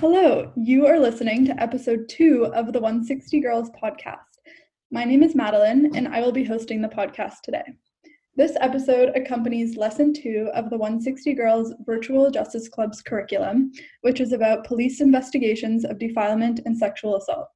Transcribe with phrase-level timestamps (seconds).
[0.00, 4.16] Hello, you are listening to episode two of the 160 Girls podcast.
[4.90, 7.64] My name is Madeline, and I will be hosting the podcast today.
[8.34, 14.32] This episode accompanies lesson two of the 160 Girls Virtual Justice Club's curriculum, which is
[14.32, 17.50] about police investigations of defilement and sexual assault.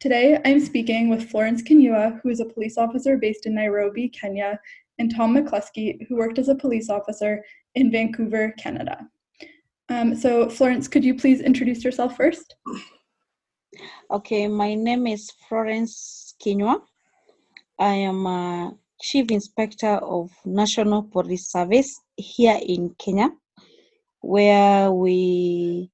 [0.00, 4.60] Today, I'm speaking with Florence Kinyua, who is a police officer based in Nairobi, Kenya,
[4.98, 7.42] and Tom McCluskie, who worked as a police officer
[7.74, 9.08] in Vancouver, Canada.
[9.88, 12.56] Um, so, Florence, could you please introduce yourself first?
[14.10, 16.80] Okay, my name is Florence Kinyua.
[17.78, 23.30] I am a Chief Inspector of National Police Service here in Kenya,
[24.20, 25.90] where we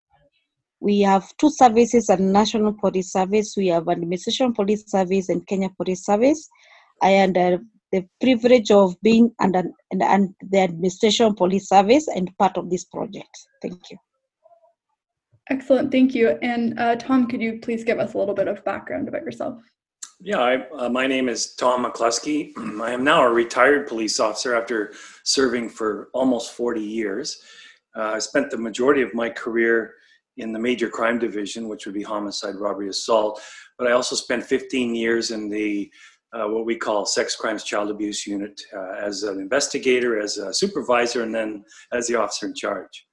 [0.80, 3.54] we have two services at National Police Service.
[3.56, 6.48] We have Administration Police Service and Kenya Police Service.
[7.02, 12.30] I am the, the privilege of being under and, and the Administration Police Service and
[12.38, 13.30] part of this project.
[13.62, 13.98] Thank you.
[15.50, 16.38] Excellent, thank you.
[16.42, 19.60] And uh, Tom, could you please give us a little bit of background about yourself?
[20.20, 22.52] Yeah, I, uh, my name is Tom McCluskie.
[22.80, 24.92] I am now a retired police officer after
[25.24, 27.42] serving for almost 40 years.
[27.96, 29.94] Uh, I spent the majority of my career
[30.36, 33.40] in the major crime division, which would be homicide, robbery, assault.
[33.78, 35.90] But I also spent 15 years in the
[36.32, 40.52] uh, what we call sex crimes child abuse unit uh, as an investigator, as a
[40.52, 43.06] supervisor, and then as the officer in charge.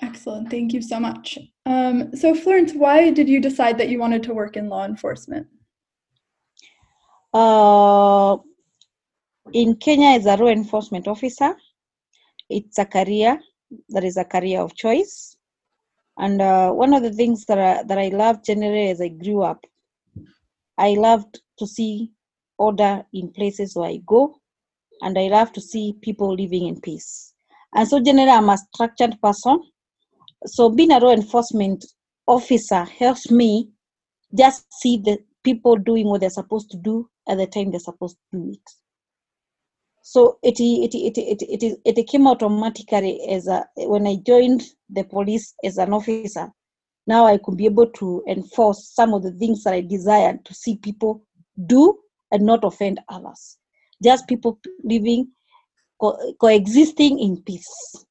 [0.00, 0.50] Excellent.
[0.50, 1.38] Thank you so much.
[1.66, 5.46] Um, so, Florence, why did you decide that you wanted to work in law enforcement?
[7.32, 8.36] Uh,
[9.52, 11.54] in Kenya, as a law enforcement officer,
[12.48, 13.40] it's a career
[13.90, 15.36] that is a career of choice.
[16.18, 19.42] And uh, one of the things that I, that I loved generally as I grew
[19.42, 19.64] up,
[20.78, 22.10] I loved to see
[22.58, 24.36] order in places where I go,
[25.00, 27.34] and I love to see people living in peace.
[27.74, 29.62] And so, generally, I'm a structured person.
[30.46, 31.84] So, being a law enforcement
[32.26, 33.70] officer helps me
[34.34, 38.16] just see the people doing what they're supposed to do at the time they're supposed
[38.16, 38.70] to do it.
[40.02, 44.62] So it it it it it, it, it came automatically as a when I joined
[44.90, 46.50] the police as an officer.
[47.06, 50.54] Now I could be able to enforce some of the things that I desired to
[50.54, 51.24] see people
[51.66, 51.98] do
[52.30, 53.58] and not offend others.
[54.02, 55.28] Just people living
[56.00, 58.04] co- coexisting in peace.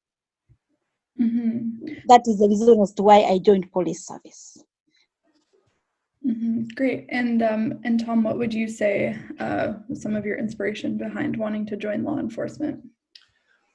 [1.20, 1.94] Mm-hmm.
[2.08, 4.64] That is the reason as to why I joined police service.
[6.26, 6.62] Mm-hmm.
[6.76, 7.06] Great.
[7.10, 11.36] And um, and Tom, what would you say uh, was some of your inspiration behind
[11.36, 12.80] wanting to join law enforcement?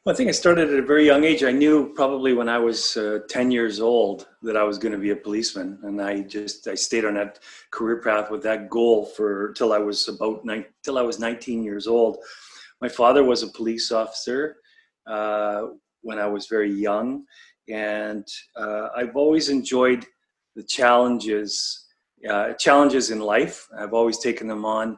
[0.07, 1.43] Well, I think I started at a very young age.
[1.43, 4.97] I knew probably when I was uh, 10 years old that I was going to
[4.97, 7.39] be a policeman, and I just I stayed on that
[7.71, 11.61] career path with that goal for till I was about nine, till I was 19
[11.61, 12.19] years old.
[12.79, 14.55] My father was a police officer
[15.07, 15.63] uh,
[16.03, 17.25] when I was very young,
[17.67, 18.25] and
[18.55, 20.05] uh, I've always enjoyed
[20.55, 21.85] the challenges
[22.29, 23.67] uh, challenges in life.
[23.77, 24.97] I've always taken them on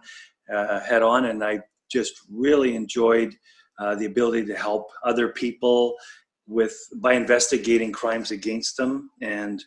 [0.53, 3.35] uh, head on, and I just really enjoyed
[3.79, 5.95] uh, the ability to help other people
[6.47, 9.63] with by investigating crimes against them and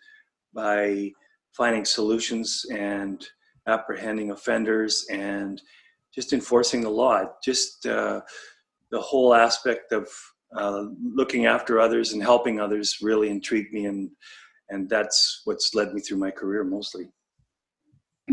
[0.53, 1.11] by
[1.56, 3.27] finding solutions and
[3.67, 5.62] apprehending offenders and
[6.15, 7.25] just enforcing the law.
[7.43, 8.21] Just uh,
[8.91, 10.09] the whole aspect of
[10.56, 14.11] uh, looking after others and helping others really intrigued me, and
[14.69, 17.09] and that's what's led me through my career mostly.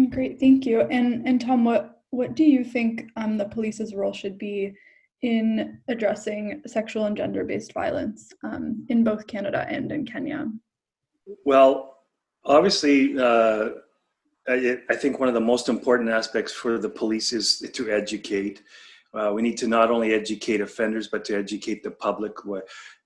[0.09, 0.81] Great, thank you.
[0.81, 4.73] And and Tom, what what do you think um, the police's role should be
[5.21, 10.47] in addressing sexual and gender based violence um, in both Canada and in Kenya?
[11.45, 11.97] Well,
[12.45, 13.69] obviously, uh,
[14.47, 18.63] I, I, think one of the most important aspects for the police is to educate.
[19.13, 22.33] Uh, we need to not only educate offenders, but to educate the public.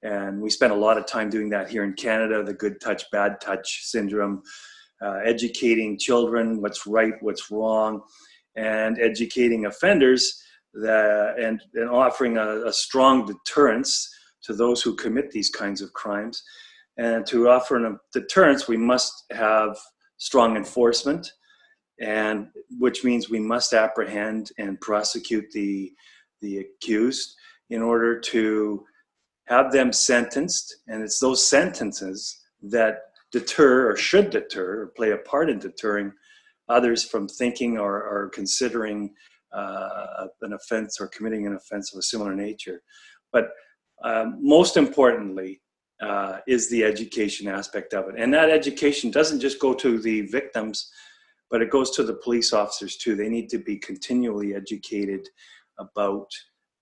[0.03, 3.09] And we spend a lot of time doing that here in Canada the good touch,
[3.11, 4.43] bad touch syndrome
[5.03, 8.01] uh, educating children what's right, what's wrong,
[8.55, 10.41] and educating offenders
[10.73, 14.09] that, and, and offering a, a strong deterrence
[14.43, 16.43] to those who commit these kinds of crimes.
[16.97, 19.77] And to offer a deterrence, we must have
[20.17, 21.31] strong enforcement,
[21.99, 22.47] and
[22.79, 25.91] which means we must apprehend and prosecute the
[26.41, 27.35] the accused
[27.69, 28.83] in order to
[29.47, 30.75] have them sentenced.
[30.87, 32.99] And it's those sentences that
[33.31, 36.11] deter or should deter or play a part in deterring
[36.69, 39.13] others from thinking or, or considering
[39.53, 42.81] uh, an offense or committing an offense of a similar nature.
[43.31, 43.49] But
[44.03, 45.61] um, most importantly,
[46.01, 48.15] uh, is the education aspect of it.
[48.17, 50.91] And that education doesn't just go to the victims,
[51.49, 53.15] but it goes to the police officers too.
[53.15, 55.27] They need to be continually educated
[55.79, 56.27] about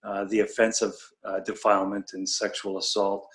[0.04, 3.28] uh, the offense of uh, defilement and sexual assault.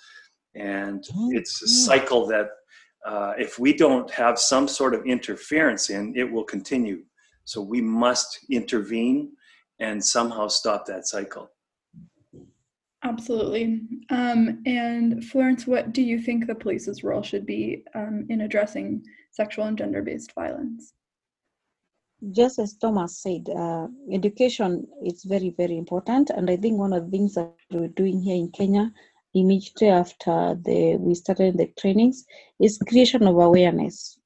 [0.55, 2.49] And it's a cycle that
[3.05, 7.03] uh, if we don't have some sort of interference in, it will continue.
[7.47, 9.31] So we must intervene
[9.79, 11.49] and somehow stop that cycle.
[13.05, 13.83] Absolutely.
[14.09, 19.01] Um, and Florence, what do you think the police's role should be um, in addressing
[19.31, 20.93] sexual and gender based violence?
[22.31, 26.31] Just as Thomas said, uh, education is very, very important.
[26.31, 28.91] And I think one of the things that we're doing here in Kenya
[29.33, 32.25] immediately after the we started the trainings
[32.59, 34.19] is creation of awareness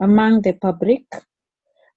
[0.00, 1.04] among the public,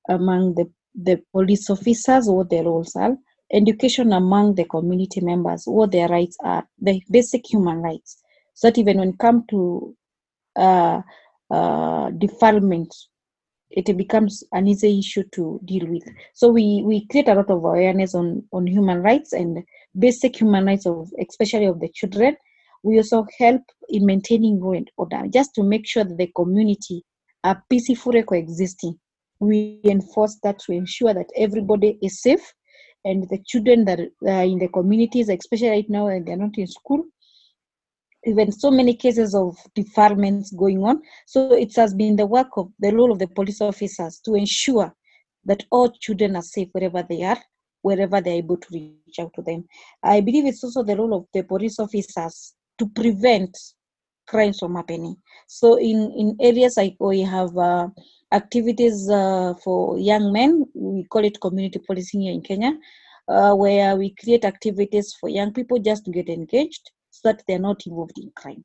[0.10, 3.16] among the, the police officers, what their roles are,
[3.52, 8.22] education among the community members, what their rights are, the basic human rights,
[8.54, 9.96] so that even when it comes to
[10.56, 11.02] uh,
[11.52, 12.94] uh, defilement,
[13.70, 16.04] it becomes an easy issue to deal with.
[16.34, 19.64] So we, we create a lot of awareness on, on human rights and
[19.98, 22.36] basic human rights of especially of the children.
[22.84, 27.04] We also help in maintaining law and order, just to make sure that the community
[27.44, 29.00] are peacefully coexisting.
[29.40, 32.54] We enforce that to ensure that everybody is safe
[33.06, 36.68] and the children that are in the communities, especially right now and they're not in
[36.68, 37.04] school,
[38.26, 41.02] even so many cases of defilements going on.
[41.26, 44.94] So it has been the work of the role of the police officers to ensure
[45.46, 47.40] that all children are safe wherever they are,
[47.82, 49.66] wherever they're able to reach out to them.
[50.02, 53.58] I believe it's also the role of the police officers to prevent
[54.26, 55.18] crimes from happening.
[55.48, 57.90] So in, in areas like we have uh,
[58.34, 62.74] activities uh, for young men, we call it community policing here in Kenya,
[63.28, 67.60] uh, where we create activities for young people just to get engaged so that they're
[67.60, 68.64] not involved in crime.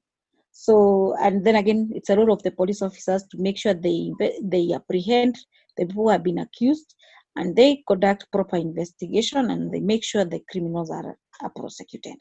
[0.51, 4.11] So, and then again, it's a role of the police officers to make sure they
[4.43, 5.39] they apprehend
[5.77, 6.97] the people who have been accused,
[7.37, 12.17] and they conduct proper investigation, and they make sure the criminals are, are prosecuted.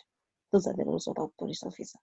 [0.52, 1.98] Those are the roles of a police officer.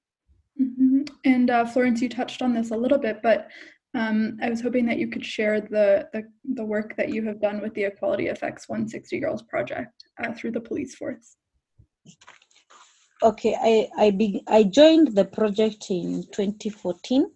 [0.61, 1.03] Mm-hmm.
[1.25, 3.49] And uh, Florence, you touched on this a little bit, but
[3.95, 6.25] um, I was hoping that you could share the, the,
[6.55, 10.53] the work that you have done with the Equality Effect's 160 Girls project uh, through
[10.53, 11.37] the police force.
[13.23, 17.31] Okay, I I, be, I joined the project in 2014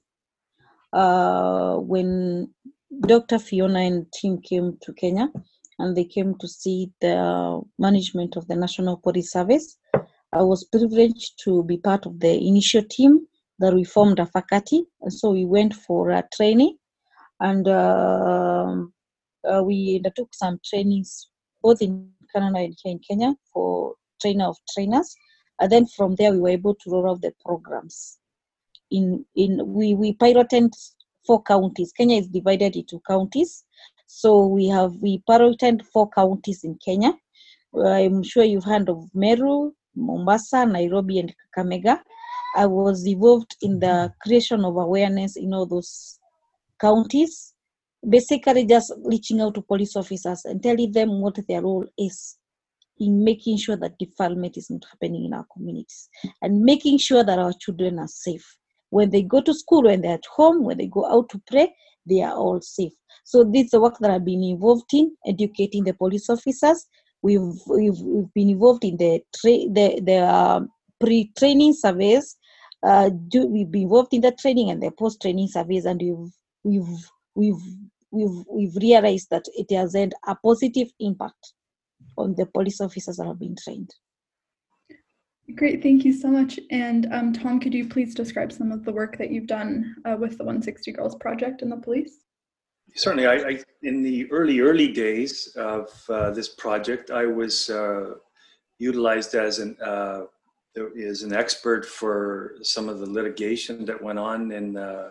[0.92, 2.52] uh, when
[3.00, 3.38] Dr.
[3.38, 5.28] Fiona and team came to Kenya
[5.78, 9.78] and they came to see the management of the National Police Service.
[10.32, 13.26] I was privileged to be part of the initial team
[13.58, 14.84] that we formed a faculty.
[15.08, 16.76] So we went for a training
[17.40, 18.74] and uh,
[19.48, 21.28] uh, we undertook some trainings
[21.62, 25.14] both in Canada and here in Kenya for trainer of trainers.
[25.60, 28.18] And then from there, we were able to roll out the programs.
[28.90, 30.72] In in we we piloted
[31.26, 31.92] four counties.
[31.92, 33.64] Kenya is divided into counties,
[34.06, 37.12] so we have we piloted four counties in Kenya.
[37.84, 42.00] I'm sure you've heard of Meru, Mombasa, Nairobi, and Kakamega.
[42.56, 46.18] I was involved in the creation of awareness in all those
[46.80, 47.54] counties.
[48.08, 52.38] Basically, just reaching out to police officers and telling them what their role is
[53.00, 56.08] in making sure that defilement is not happening in our communities
[56.42, 58.58] and making sure that our children are safe.
[58.90, 61.74] When they go to school, when they're at home, when they go out to pray,
[62.08, 62.92] they are all safe.
[63.24, 66.86] So this is the work that I've been involved in, educating the police officers.
[67.20, 70.60] We've we've, we've been involved in the tra- the the uh,
[70.98, 72.36] pre-training surveys.
[72.82, 76.32] Uh, do, we've been involved in the training and the post-training surveys, and we've
[76.62, 77.62] we've we've
[78.10, 81.54] we've we've realized that it has had a positive impact
[82.16, 83.90] on the police officers that have been trained.
[85.54, 86.60] Great, thank you so much.
[86.70, 90.16] And um, Tom, could you please describe some of the work that you've done uh,
[90.18, 92.24] with the 160 Girls Project and the police?
[92.94, 98.14] Certainly, I, I in the early early days of uh, this project, I was uh,
[98.78, 99.76] utilized as an
[101.08, 105.10] as an expert for some of the litigation that went on in uh,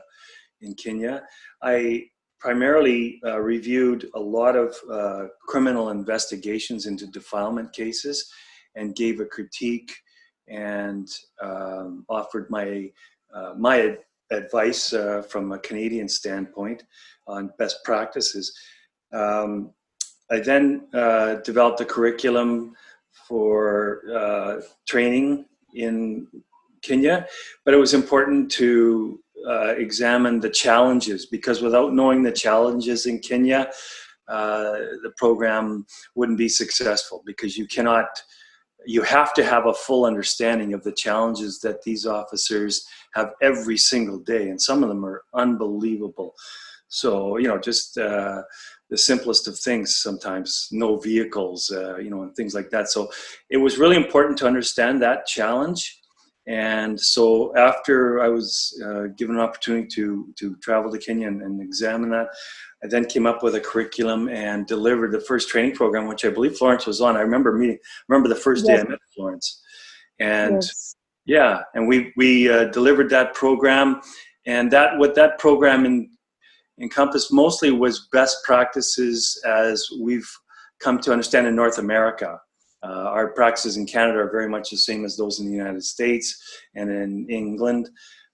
[0.61, 1.23] in Kenya.
[1.61, 2.05] I
[2.39, 8.31] primarily uh, reviewed a lot of uh, criminal investigations into defilement cases
[8.75, 9.91] and gave a critique
[10.47, 11.07] and
[11.41, 12.89] um, offered my
[13.33, 13.99] uh, my ad-
[14.31, 16.83] advice uh, from a Canadian standpoint
[17.27, 18.53] on best practices.
[19.13, 19.71] Um,
[20.29, 22.75] I then uh, developed a curriculum
[23.27, 26.27] for uh, training in
[26.81, 27.27] Kenya,
[27.65, 33.19] but it was important to uh, examine the challenges because without knowing the challenges in
[33.19, 33.69] Kenya,
[34.27, 38.07] uh, the program wouldn't be successful because you cannot,
[38.85, 43.77] you have to have a full understanding of the challenges that these officers have every
[43.77, 46.33] single day, and some of them are unbelievable.
[46.89, 48.41] So, you know, just uh,
[48.89, 52.89] the simplest of things sometimes, no vehicles, uh, you know, and things like that.
[52.89, 53.09] So,
[53.49, 55.99] it was really important to understand that challenge
[56.47, 61.41] And so after I was uh, given an opportunity to, to travel to Kenya and,
[61.41, 62.27] and, examine that,
[62.81, 66.29] I then came up with a curriculum and delivered the first training program, which I
[66.29, 67.17] believe Florence was on.
[67.17, 67.77] I remember meeting,
[68.07, 68.77] remember the first yes.
[68.77, 69.61] day I met Florence.
[70.19, 70.95] And yes.
[71.25, 73.99] yeah, and we, we uh, delivered that program.
[74.45, 76.09] And that what that program in,
[76.81, 80.29] encompassed mostly was best practices as we've
[80.79, 82.39] come to understand in North America.
[82.83, 85.83] Uh, our practices in Canada are very much the same as those in the United
[85.83, 86.41] States
[86.75, 87.89] and in England.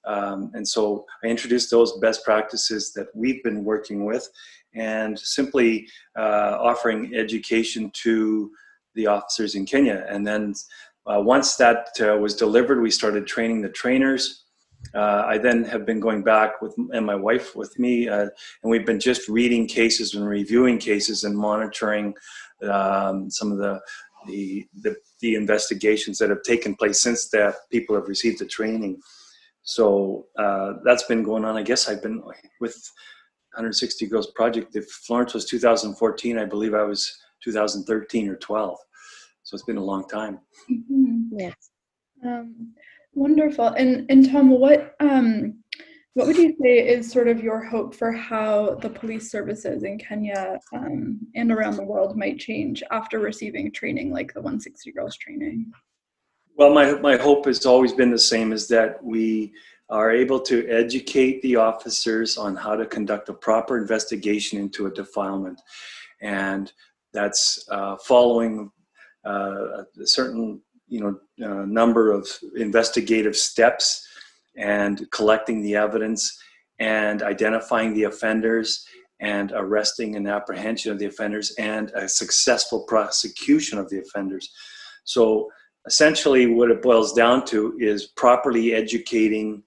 [0.05, 4.27] Um, and so I introduced those best practices that we've been working with
[4.75, 8.51] and simply uh, offering education to
[8.95, 10.05] the officers in Kenya.
[10.09, 10.53] And then
[11.05, 14.42] uh, once that uh, was delivered, we started training the trainers
[14.93, 18.27] uh, I then have been going back with and my wife with me, uh,
[18.63, 22.13] and we've been just reading cases and reviewing cases and monitoring
[22.69, 23.79] um, some of the,
[24.27, 29.01] the, the the investigations that have taken place since that people have received the training.
[29.63, 31.57] So uh, that's been going on.
[31.57, 32.21] I guess I've been
[32.59, 32.75] with
[33.53, 34.75] 160 Girls Project.
[34.75, 38.77] If Florence was 2014, I believe I was 2013 or 12.
[39.43, 40.39] So it's been a long time.
[40.69, 41.37] Mm-hmm.
[41.37, 41.55] Yes.
[42.25, 42.73] Um,
[43.13, 43.67] Wonderful.
[43.67, 45.63] And and Tom, what um
[46.13, 49.97] what would you say is sort of your hope for how the police services in
[49.97, 55.17] Kenya um, and around the world might change after receiving training like the 160 Girls
[55.17, 55.71] training?
[56.55, 59.53] Well, my, my hope has always been the same is that we
[59.89, 64.91] are able to educate the officers on how to conduct a proper investigation into a
[64.91, 65.59] defilement.
[66.21, 66.71] And
[67.11, 68.71] that's uh, following
[69.25, 70.61] uh, a certain
[70.93, 71.13] you know
[71.47, 74.07] uh, number of investigative steps
[74.55, 76.39] and collecting the evidence
[76.79, 78.85] and identifying the offenders
[79.19, 84.51] and arresting and apprehension of the offenders and a successful prosecution of the offenders.
[85.03, 85.49] So
[85.87, 89.63] essentially what it boils down to is properly educating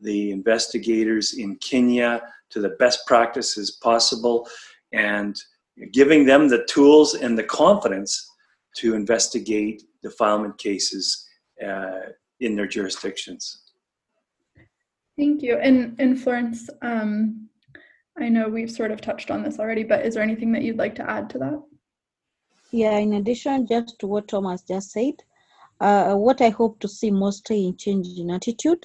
[0.00, 4.48] the investigators in Kenya to the best practices possible
[4.92, 5.36] and
[5.92, 8.30] giving them the tools and the confidence
[8.76, 11.26] to investigate defilement cases
[11.64, 13.64] uh, in their jurisdictions.
[15.18, 15.58] Thank you.
[15.58, 17.48] And, and Florence, um,
[18.18, 20.78] I know we've sort of touched on this already, but is there anything that you'd
[20.78, 21.62] like to add to that?
[22.72, 25.14] Yeah, in addition, just to what Thomas just said,
[25.80, 28.84] uh, what I hope to see mostly in change in attitude.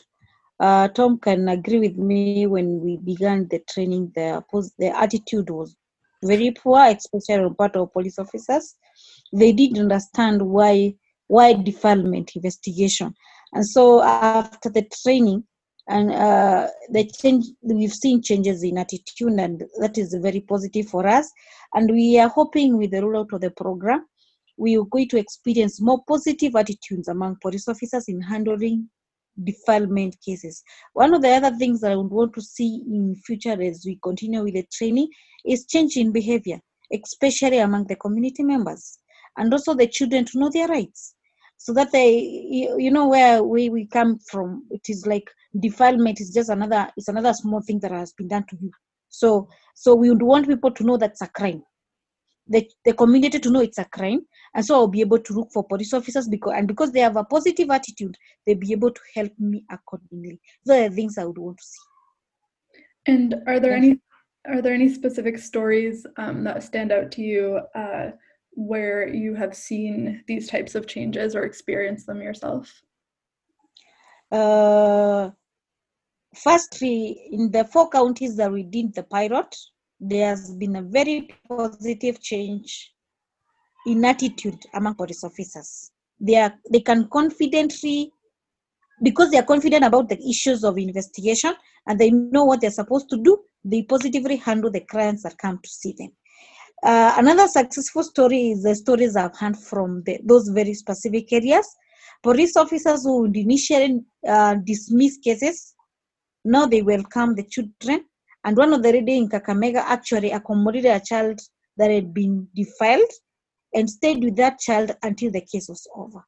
[0.59, 4.41] Uh, Tom can agree with me when we began the training, the,
[4.79, 5.75] the attitude was
[6.23, 8.75] very poor, especially on part of police officers.
[9.33, 10.95] They didn't understand why
[11.27, 13.13] why defilement investigation.
[13.53, 15.43] And so after the training,
[15.87, 21.05] and uh, the change we've seen changes in attitude and that is very positive for
[21.05, 21.31] us.
[21.75, 24.03] And we are hoping with the rollout of the program
[24.57, 28.89] we are going to experience more positive attitudes among police officers in handling
[29.43, 30.63] defilement cases.
[30.93, 33.99] One of the other things that i would want to see in future as we
[34.01, 35.09] continue with the training
[35.45, 36.59] is change in behavior
[36.93, 38.99] especially among the community members
[39.37, 41.15] and also the children to know their rights.
[41.57, 42.19] So that they
[42.77, 47.07] you know where we, we come from it is like defilement is just another it's
[47.07, 48.71] another small thing that has been done to you.
[49.09, 51.63] So so we would want people to know that's a crime.
[52.47, 54.19] The, the community to know it's a crime
[54.53, 57.15] and so i'll be able to look for police officers because and because they have
[57.15, 58.15] a positive attitude
[58.45, 60.39] they'll be able to help me accordingly.
[60.63, 61.79] Those are the things i would want to see.
[63.07, 63.99] And are there any
[64.47, 68.11] are there any specific stories um, that stand out to you uh,
[68.55, 72.81] where you have seen these types of changes or experienced them yourself?
[74.31, 75.29] Uh,
[76.35, 79.55] firstly, in the four counties that we did the pilot,
[79.99, 82.93] there's been a very positive change
[83.85, 85.91] in attitude among police officers.
[86.19, 88.11] They are they can confidently
[89.03, 91.53] because they are confident about the issues of investigation
[91.87, 95.59] and they know what they're supposed to do, they positively handle the clients that come
[95.61, 96.11] to see them.
[96.83, 101.67] Uh, another successful story is the stories I've heard from the, those very specific areas.
[102.21, 105.73] Police officers who would initially uh, dismiss cases,
[106.43, 108.05] now they welcome the children.
[108.43, 111.39] And one of the lady in Kakamega actually accommodated a child
[111.77, 113.09] that had been defiled
[113.73, 116.23] and stayed with that child until the case was over.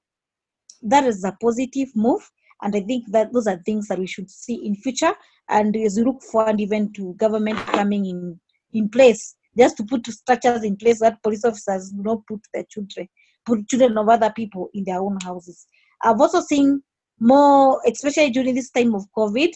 [0.81, 2.29] That is a positive move,
[2.61, 5.13] and I think that those are things that we should see in future.
[5.49, 8.39] And as we look forward even to government coming in
[8.73, 12.63] in place just to put structures in place that police officers do not put their
[12.69, 13.07] children,
[13.45, 15.67] put children of other people in their own houses.
[16.03, 16.81] I've also seen
[17.19, 19.49] more, especially during this time of COVID,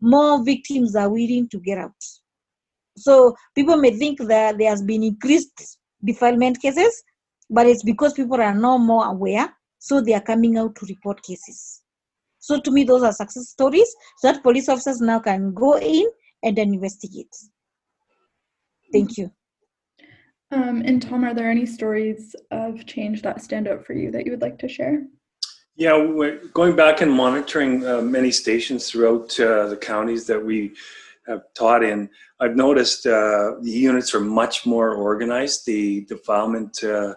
[0.00, 1.92] more victims are willing to get out.
[2.96, 7.02] So people may think that there has been increased defilement cases,
[7.50, 11.22] but it's because people are now more aware, so they are coming out to report
[11.22, 11.82] cases.
[12.38, 16.06] So to me, those are success stories so that police officers now can go in
[16.42, 17.34] and then investigate.
[18.92, 19.30] Thank you.
[20.52, 24.24] Um, and Tom, are there any stories of change that stand out for you that
[24.24, 25.04] you would like to share?
[25.74, 30.72] Yeah, we're going back and monitoring uh, many stations throughout uh, the counties that we
[31.26, 32.08] have taught in.
[32.40, 35.66] I've noticed uh, the units are much more organized.
[35.66, 37.14] The defilement uh,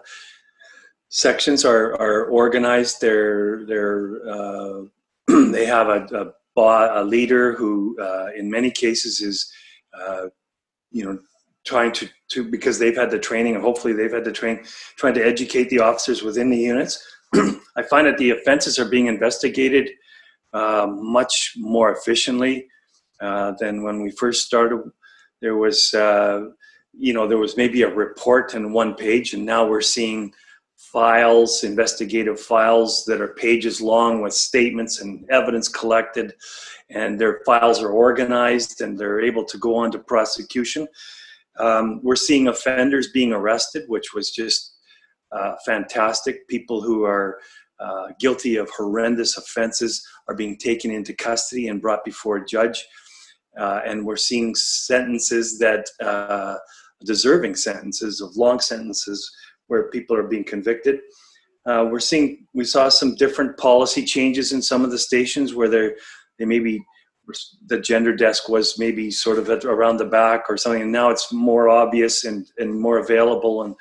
[1.08, 3.00] sections are, are organized.
[3.00, 4.82] They're they're uh,
[5.28, 9.50] they have a, a, a leader who, uh, in many cases, is
[10.90, 11.18] you know
[11.64, 14.64] trying to, to because they've had the training and hopefully they've had the train
[14.96, 17.06] trying to educate the officers within the units.
[17.34, 19.90] I find that the offenses are being investigated
[20.52, 22.66] uh, much more efficiently
[23.20, 24.80] uh, than when we first started.
[25.40, 26.46] There was uh,
[26.92, 30.32] you know there was maybe a report in one page and now we're seeing
[30.76, 36.34] files investigative files that are pages long with statements and evidence collected
[36.88, 40.88] and their files are organized and they're able to go on to prosecution
[41.58, 44.76] um, we're seeing offenders being arrested, which was just
[45.32, 46.46] uh, fantastic.
[46.48, 47.38] People who are
[47.78, 52.84] uh, guilty of horrendous offenses are being taken into custody and brought before a judge.
[53.58, 56.56] Uh, and we're seeing sentences that uh,
[57.04, 59.30] deserving sentences of long sentences
[59.66, 61.00] where people are being convicted.
[61.66, 65.68] Uh, we're seeing we saw some different policy changes in some of the stations where
[65.68, 65.90] they
[66.38, 66.82] they maybe
[67.66, 71.32] the gender desk was maybe sort of around the back or something and now it's
[71.32, 73.74] more obvious and, and more available and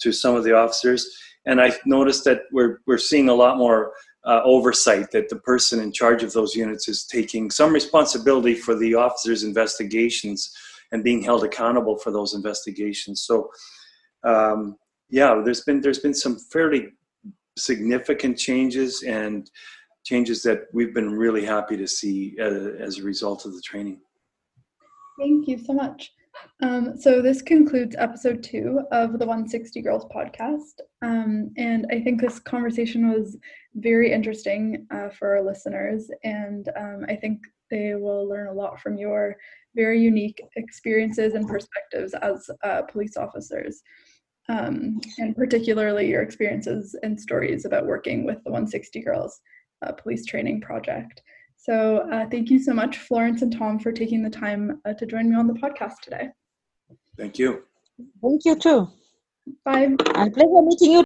[0.00, 1.08] to some of the officers.
[1.46, 3.92] And i noticed that we're, we're seeing a lot more
[4.24, 8.74] uh, oversight that the person in charge of those units is taking some responsibility for
[8.74, 10.52] the officers investigations
[10.92, 13.22] and being held accountable for those investigations.
[13.22, 13.48] So
[14.24, 14.76] um,
[15.10, 16.88] yeah there's been there's been some fairly
[17.56, 19.50] significant changes and
[20.08, 24.00] changes that we've been really happy to see uh, as a result of the training.
[25.18, 26.12] Thank you so much.
[26.62, 30.80] Um, so this concludes episode two of the 160 Girls podcast.
[31.02, 33.36] Um, and I think this conversation was
[33.74, 36.10] very interesting uh, for our listeners.
[36.24, 37.40] And um, I think
[37.70, 39.36] they will learn a lot from your
[39.76, 43.82] very unique experiences and perspectives as uh, police officers.
[44.48, 49.38] Um, and particularly your experiences and stories about working with the 160 Girls
[49.82, 51.22] uh, police training project.
[51.56, 55.06] So uh, thank you so much, Florence and Tom, for taking the time uh, to
[55.06, 56.28] join me on the podcast today.
[57.16, 57.64] Thank you.
[58.22, 58.88] Thank you too.
[59.64, 59.82] Bye.
[59.82, 60.96] And pleasure meeting you.